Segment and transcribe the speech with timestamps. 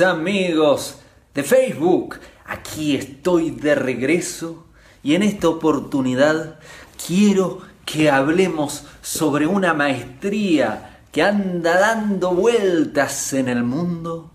[0.00, 0.98] amigos
[1.34, 2.20] de Facebook?
[2.44, 4.66] Aquí estoy de regreso
[5.02, 6.60] y en esta oportunidad
[7.04, 14.30] quiero que hablemos sobre una maestría que anda dando vueltas en el mundo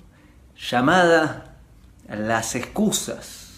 [0.69, 1.55] llamada
[2.09, 3.53] las excusas.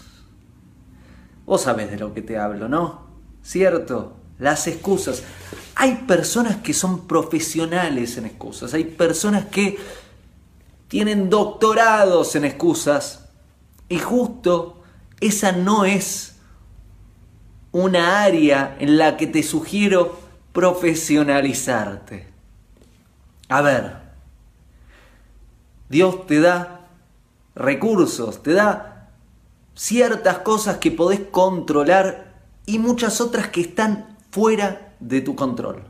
[1.44, 3.08] Vos sabés de lo que te hablo, ¿no?
[3.42, 4.16] ¿Cierto?
[4.38, 5.24] Las excusas.
[5.74, 9.76] Hay personas que son profesionales en excusas, hay personas que
[10.90, 13.28] tienen doctorados en excusas
[13.88, 14.82] y justo
[15.20, 16.34] esa no es
[17.70, 20.18] una área en la que te sugiero
[20.52, 22.26] profesionalizarte.
[23.48, 23.98] A ver,
[25.88, 26.88] Dios te da
[27.54, 29.10] recursos, te da
[29.76, 32.34] ciertas cosas que podés controlar
[32.66, 35.84] y muchas otras que están fuera de tu control.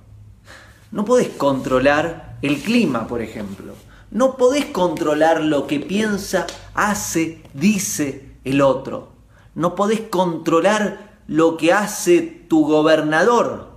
[0.92, 3.72] No podés controlar el clima, por ejemplo.
[4.10, 9.10] No podés controlar lo que piensa, hace, dice el otro.
[9.54, 13.68] No podés controlar lo que hace tu gobernador.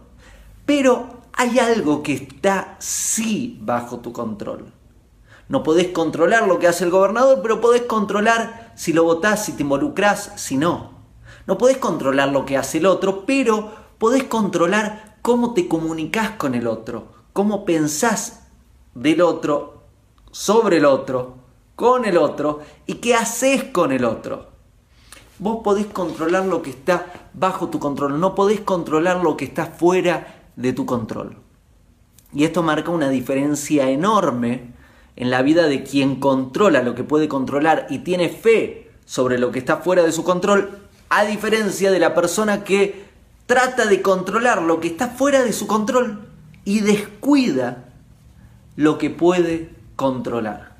[0.65, 4.73] Pero hay algo que está sí bajo tu control.
[5.49, 9.51] No podés controlar lo que hace el gobernador, pero podés controlar si lo votás, si
[9.51, 10.93] te involucrás, si no.
[11.45, 16.55] No podés controlar lo que hace el otro, pero podés controlar cómo te comunicas con
[16.55, 18.47] el otro, cómo pensás
[18.95, 19.72] del otro,
[20.33, 21.35] sobre el otro,
[21.75, 24.49] con el otro y qué haces con el otro.
[25.37, 29.67] Vos podés controlar lo que está bajo tu control, no podés controlar lo que está
[29.67, 31.37] fuera de tu control.
[32.33, 34.73] Y esto marca una diferencia enorme
[35.15, 39.51] en la vida de quien controla lo que puede controlar y tiene fe sobre lo
[39.51, 43.05] que está fuera de su control, a diferencia de la persona que
[43.45, 46.27] trata de controlar lo que está fuera de su control
[46.65, 47.85] y descuida
[48.75, 50.77] lo que puede controlar.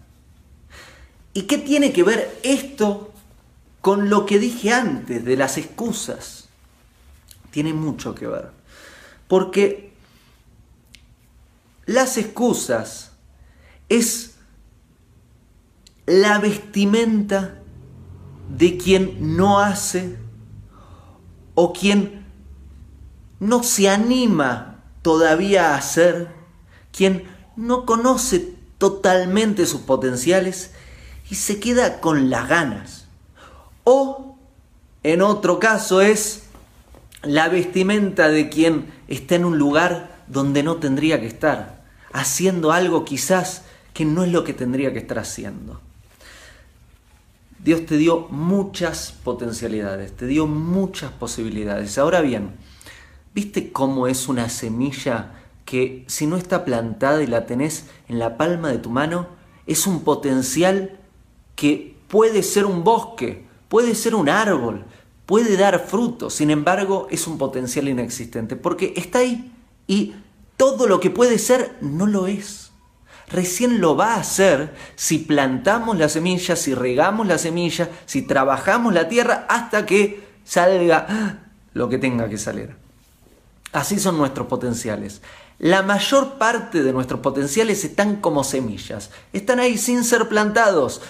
[1.33, 3.11] ¿Y qué tiene que ver esto
[3.81, 6.47] con lo que dije antes de las excusas?
[7.51, 8.51] Tiene mucho que ver.
[9.27, 9.93] Porque
[11.85, 13.11] las excusas
[13.89, 14.35] es
[16.05, 17.59] la vestimenta
[18.55, 20.17] de quien no hace
[21.55, 22.25] o quien
[23.39, 26.29] no se anima todavía a hacer,
[26.91, 27.23] quien
[27.55, 28.52] no conoce
[28.83, 30.71] totalmente sus potenciales
[31.29, 33.05] y se queda con las ganas.
[33.85, 34.37] O,
[35.03, 36.43] en otro caso, es
[37.21, 43.05] la vestimenta de quien está en un lugar donde no tendría que estar, haciendo algo
[43.05, 43.61] quizás
[43.93, 45.79] que no es lo que tendría que estar haciendo.
[47.59, 51.97] Dios te dio muchas potencialidades, te dio muchas posibilidades.
[51.97, 52.49] Ahora bien,
[53.33, 58.37] ¿viste cómo es una semilla que si no está plantada y la tenés en la
[58.37, 59.27] palma de tu mano,
[59.65, 60.99] es un potencial
[61.55, 64.85] que puede ser un bosque, puede ser un árbol,
[65.25, 69.51] puede dar fruto, sin embargo es un potencial inexistente, porque está ahí
[69.87, 70.15] y
[70.57, 72.71] todo lo que puede ser no lo es.
[73.29, 78.93] Recién lo va a hacer si plantamos la semilla, si regamos la semilla, si trabajamos
[78.93, 81.39] la tierra hasta que salga
[81.73, 82.82] lo que tenga que salir.
[83.73, 85.21] Así son nuestros potenciales.
[85.57, 91.01] La mayor parte de nuestros potenciales están como semillas, están ahí sin ser plantados.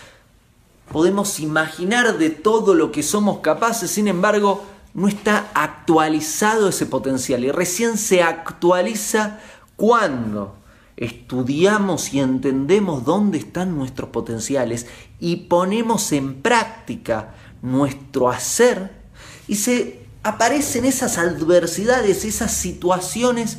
[0.91, 4.63] Podemos imaginar de todo lo que somos capaces, sin embargo,
[4.94, 9.40] no está actualizado ese potencial y recién se actualiza
[9.75, 10.56] cuando
[10.95, 14.85] estudiamos y entendemos dónde están nuestros potenciales
[15.19, 18.91] y ponemos en práctica nuestro hacer
[19.47, 23.57] y se aparecen esas adversidades, esas situaciones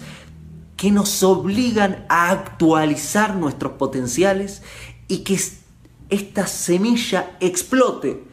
[0.77, 4.63] que nos obligan a actualizar nuestros potenciales
[5.07, 5.39] y que
[6.11, 8.25] esta semilla explote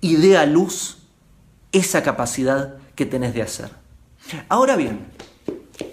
[0.00, 0.98] y dé a luz
[1.72, 3.70] esa capacidad que tenés de hacer.
[4.48, 5.06] Ahora bien,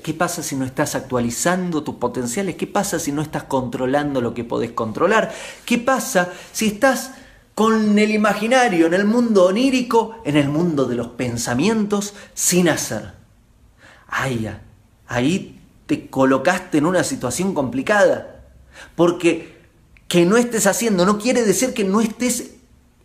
[0.04, 2.56] ¿qué pasa si no estás actualizando tus potenciales?
[2.56, 5.34] ¿Qué pasa si no estás controlando lo que podés controlar?
[5.66, 7.12] ¿Qué pasa si estás
[7.60, 13.16] con el imaginario, en el mundo onírico, en el mundo de los pensamientos, sin hacer?
[14.08, 14.50] Ay,
[15.08, 18.46] ahí te colocaste en una situación complicada.
[18.96, 19.58] Porque
[20.08, 22.52] que no estés haciendo no quiere decir que no estés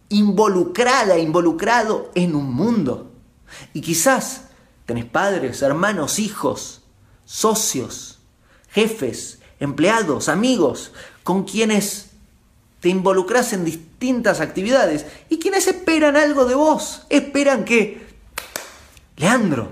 [0.08, 3.10] involucrada, involucrado en un mundo.
[3.72, 4.50] Y quizás
[4.86, 6.82] tenés padres, hermanos, hijos,
[7.24, 8.20] socios,
[8.68, 10.92] jefes, empleados, amigos,
[11.24, 12.13] con quienes
[12.84, 18.06] te involucras en distintas actividades y quienes esperan algo de vos, esperan que,
[19.16, 19.70] Leandro,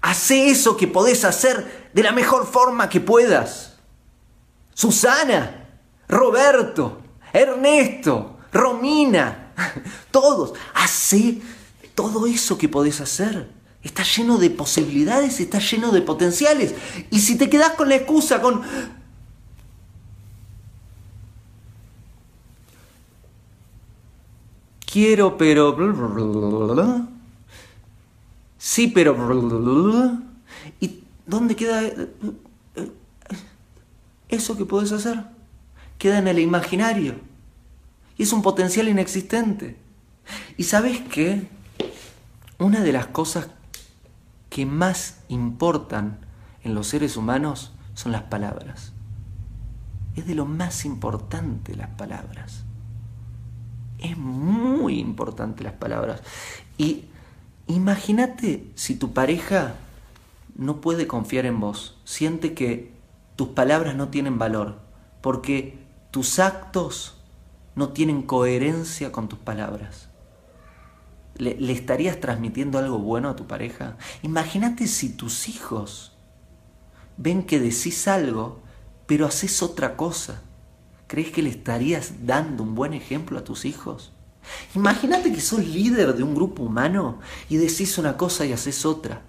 [0.00, 3.74] Hace eso que podés hacer de la mejor forma que puedas.
[4.74, 5.68] Susana,
[6.08, 7.02] Roberto,
[7.32, 9.52] Ernesto, Romina,
[10.10, 11.40] todos, hace
[11.94, 13.48] todo eso que podés hacer.
[13.82, 16.74] Está lleno de posibilidades, está lleno de potenciales.
[17.10, 18.97] Y si te quedas con la excusa, con...
[24.98, 25.76] Quiero, pero...
[28.58, 29.14] Sí, pero...
[30.80, 31.82] ¿Y dónde queda
[34.28, 35.22] eso que puedes hacer?
[35.98, 37.14] Queda en el imaginario.
[38.16, 39.76] Y es un potencial inexistente.
[40.56, 41.46] ¿Y sabes qué?
[42.58, 43.50] Una de las cosas
[44.50, 46.18] que más importan
[46.64, 48.92] en los seres humanos son las palabras.
[50.16, 52.64] Es de lo más importante las palabras.
[53.98, 56.22] Es muy importante las palabras.
[56.76, 57.06] Y
[57.66, 59.74] imagínate si tu pareja
[60.56, 62.92] no puede confiar en vos, siente que
[63.36, 64.80] tus palabras no tienen valor,
[65.20, 65.78] porque
[66.10, 67.18] tus actos
[67.76, 70.08] no tienen coherencia con tus palabras.
[71.36, 73.96] ¿Le, estarías transmitiendo algo bueno a tu pareja?
[74.22, 76.16] Imagínate si tus hijos
[77.16, 78.60] ven que decís algo,
[79.06, 80.42] pero haces otra cosa.
[81.08, 84.12] ¿Crees que le estarías dando un buen ejemplo a tus hijos?
[84.76, 87.18] Imagínate que sos líder de un grupo humano
[87.48, 89.22] y decís una cosa y haces otra.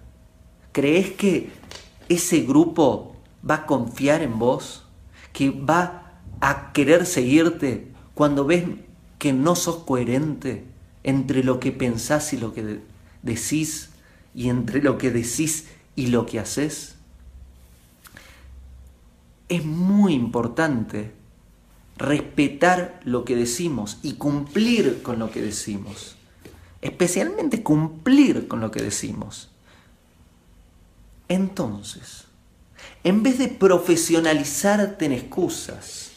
[0.72, 1.52] ¿Crees que
[2.08, 3.16] ese grupo
[3.50, 4.86] va a confiar en vos?
[5.34, 8.66] ¿Que va a querer seguirte cuando ves
[9.18, 10.70] que no sos coherente?
[11.04, 12.82] entre lo que pensás y lo que
[13.24, 13.90] decís,
[14.36, 16.96] y entre lo que decís y lo que haces?
[19.48, 21.12] Es muy importante
[22.00, 26.16] respetar lo que decimos y cumplir con lo que decimos.
[26.82, 29.50] Especialmente cumplir con lo que decimos.
[31.28, 32.24] Entonces,
[33.04, 36.12] en vez de profesionalizarte en excusas,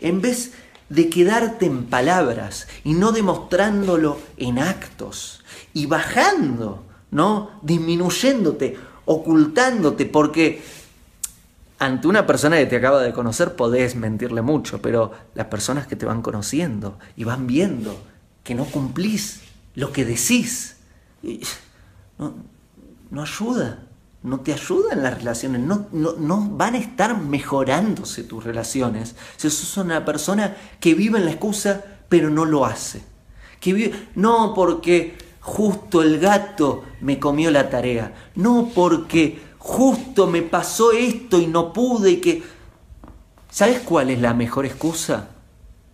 [0.00, 0.52] en vez
[0.90, 5.42] de quedarte en palabras y no demostrándolo en actos
[5.72, 7.50] y bajando, ¿no?
[7.62, 8.76] Disminuyéndote,
[9.06, 10.62] ocultándote, porque
[11.84, 15.96] ante una persona que te acaba de conocer podés mentirle mucho, pero las personas que
[15.96, 18.00] te van conociendo y van viendo
[18.44, 19.42] que no cumplís
[19.74, 20.76] lo que decís,
[22.18, 22.34] no,
[23.10, 23.78] no ayuda
[24.22, 29.16] no te ayudan las relaciones, no, no, van a estar mejorándose tus relaciones.
[29.36, 33.02] Si sos una persona que vive en la excusa, pero no lo hace.
[33.58, 40.90] Que no porque justo el gato me comió la tarea, no porque justo me pasó
[40.90, 42.42] esto y no pude y que...
[43.48, 45.28] ¿Sabes cuál es la mejor excusa?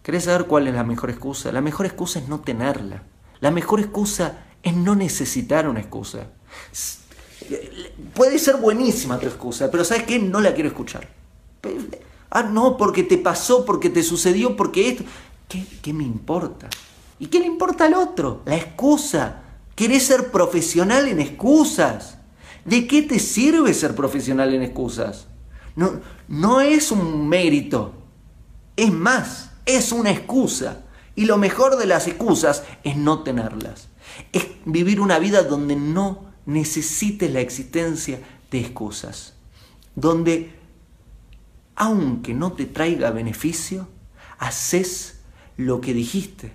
[0.02, 1.52] ¿Querés saber cuál es la mejor excusa?
[1.52, 3.02] La mejor excusa es no tenerla.
[3.40, 6.28] La mejor excusa es no necesitar una excusa.
[8.14, 10.18] Puede ser buenísima tu excusa, pero ¿sabes qué?
[10.18, 11.06] No la quiero escuchar.
[12.30, 15.04] Ah, no, porque te pasó, porque te sucedió, porque esto...
[15.46, 16.70] ¿Qué, qué me importa?
[17.18, 18.42] ¿Y qué le importa al otro?
[18.46, 19.42] La excusa.
[19.74, 22.17] ¿Querés ser profesional en excusas?
[22.68, 25.28] ¿De qué te sirve ser profesional en excusas?
[25.74, 27.94] No, no es un mérito.
[28.76, 30.82] Es más, es una excusa.
[31.14, 33.88] Y lo mejor de las excusas es no tenerlas.
[34.32, 38.20] Es vivir una vida donde no necesites la existencia
[38.50, 39.34] de excusas,
[39.94, 40.52] donde
[41.74, 43.88] aunque no te traiga beneficio,
[44.38, 45.20] haces
[45.56, 46.52] lo que dijiste.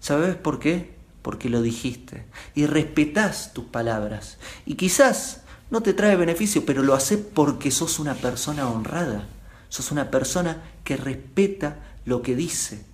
[0.00, 0.96] ¿Sabes por qué?
[1.22, 4.38] Porque lo dijiste y respetas tus palabras.
[4.66, 9.26] Y quizás no te trae beneficio, pero lo haces porque sos una persona honrada,
[9.68, 12.84] sos una persona que respeta lo que dice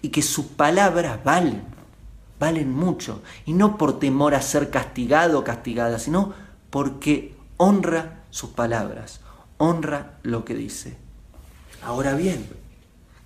[0.00, 1.74] y que sus palabras valen
[2.38, 3.22] valen mucho.
[3.46, 6.34] Y no por temor a ser castigado o castigada, sino
[6.70, 9.20] porque honra sus palabras,
[9.58, 10.96] honra lo que dice.
[11.82, 12.46] Ahora bien,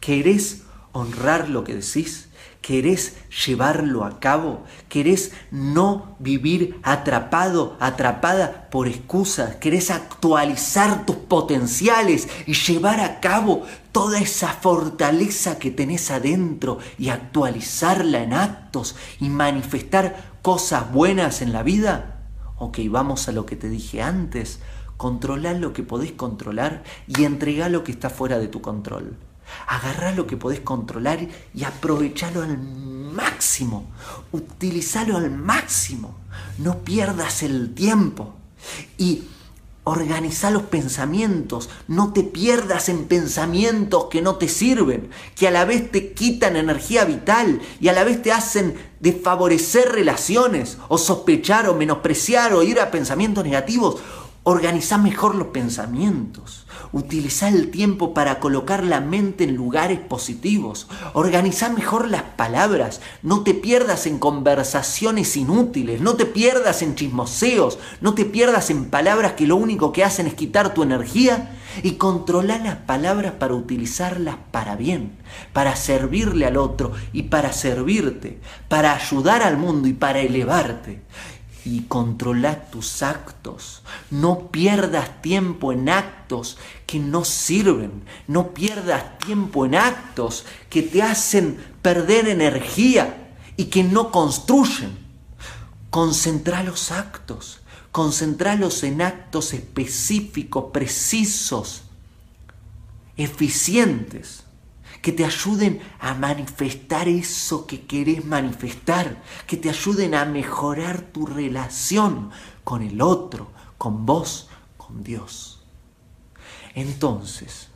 [0.00, 0.62] ¿querés
[0.92, 2.27] honrar lo que decís?
[2.60, 4.64] ¿Querés llevarlo a cabo?
[4.88, 9.56] ¿Querés no vivir atrapado, atrapada por excusas?
[9.56, 13.62] ¿Querés actualizar tus potenciales y llevar a cabo
[13.92, 21.52] toda esa fortaleza que tenés adentro y actualizarla en actos y manifestar cosas buenas en
[21.52, 22.18] la vida?
[22.58, 24.60] Ok, vamos a lo que te dije antes.
[24.96, 29.16] Controlar lo que podés controlar y entregar lo que está fuera de tu control.
[29.66, 33.86] Agarrá lo que podés controlar y aprovechalo al máximo.
[34.32, 36.16] Utilizalo al máximo.
[36.58, 38.34] No pierdas el tiempo.
[38.96, 39.24] Y
[39.88, 41.70] organiza los pensamientos.
[41.88, 46.56] No te pierdas en pensamientos que no te sirven, que a la vez te quitan
[46.56, 52.62] energía vital y a la vez te hacen desfavorecer relaciones o sospechar o menospreciar o
[52.62, 53.96] ir a pensamientos negativos
[54.50, 56.64] Organiza mejor los pensamientos.
[56.92, 60.88] Utiliza el tiempo para colocar la mente en lugares positivos.
[61.12, 63.02] Organiza mejor las palabras.
[63.22, 66.00] No te pierdas en conversaciones inútiles.
[66.00, 67.78] No te pierdas en chismoseos.
[68.00, 71.54] No te pierdas en palabras que lo único que hacen es quitar tu energía.
[71.82, 75.18] Y controla las palabras para utilizarlas para bien,
[75.52, 81.02] para servirle al otro y para servirte, para ayudar al mundo y para elevarte
[81.76, 83.82] y controla tus actos.
[84.10, 86.56] No pierdas tiempo en actos
[86.86, 88.04] que no sirven.
[88.26, 94.98] No pierdas tiempo en actos que te hacen perder energía y que no construyen.
[95.90, 97.60] Concentra los actos.
[97.92, 101.82] Concentralos en actos específicos, precisos,
[103.16, 104.44] eficientes
[105.02, 111.26] que te ayuden a manifestar eso que querés manifestar, que te ayuden a mejorar tu
[111.26, 112.30] relación
[112.64, 115.62] con el otro, con vos, con Dios.
[116.74, 117.68] Entonces,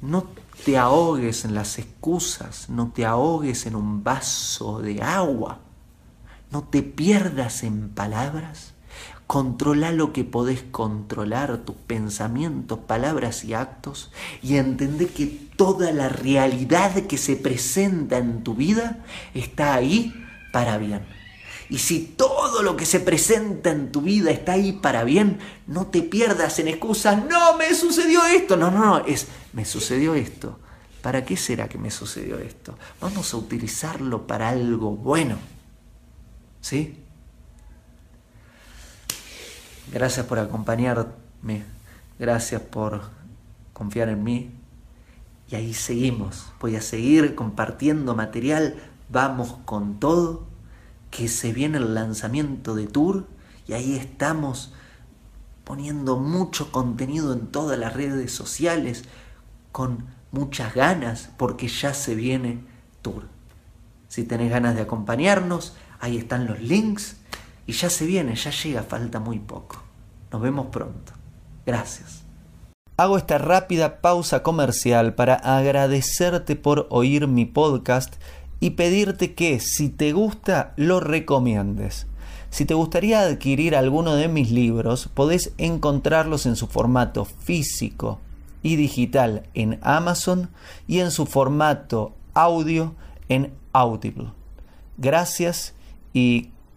[0.00, 0.26] no
[0.64, 5.60] te ahogues en las excusas, no te ahogues en un vaso de agua,
[6.50, 8.74] no te pierdas en palabras,
[9.32, 14.12] Controla lo que podés controlar, tus pensamientos, palabras y actos,
[14.42, 15.24] y entendé que
[15.56, 20.12] toda la realidad que se presenta en tu vida está ahí
[20.52, 21.06] para bien.
[21.70, 25.86] Y si todo lo que se presenta en tu vida está ahí para bien, no
[25.86, 28.58] te pierdas en excusas, no, me sucedió esto.
[28.58, 30.58] No, no, no, es, me sucedió esto.
[31.00, 32.76] ¿Para qué será que me sucedió esto?
[33.00, 35.38] Vamos a utilizarlo para algo bueno.
[36.60, 37.01] ¿Sí?
[39.92, 41.64] Gracias por acompañarme.
[42.18, 43.02] Gracias por
[43.74, 44.50] confiar en mí.
[45.50, 46.46] Y ahí seguimos.
[46.60, 48.76] Voy a seguir compartiendo material.
[49.10, 50.46] Vamos con todo.
[51.10, 53.26] Que se viene el lanzamiento de Tour.
[53.66, 54.72] Y ahí estamos
[55.64, 59.04] poniendo mucho contenido en todas las redes sociales.
[59.72, 61.28] Con muchas ganas.
[61.36, 62.64] Porque ya se viene
[63.02, 63.24] Tour.
[64.08, 67.16] Si tenés ganas de acompañarnos, ahí están los links.
[67.66, 69.82] Y ya se viene, ya llega, falta muy poco.
[70.30, 71.12] Nos vemos pronto.
[71.64, 72.22] Gracias.
[72.96, 78.14] Hago esta rápida pausa comercial para agradecerte por oír mi podcast
[78.60, 82.06] y pedirte que si te gusta lo recomiendes.
[82.50, 88.20] Si te gustaría adquirir alguno de mis libros, podés encontrarlos en su formato físico
[88.62, 90.50] y digital en Amazon
[90.86, 92.94] y en su formato audio
[93.28, 94.28] en Audible.
[94.98, 95.74] Gracias
[96.12, 96.50] y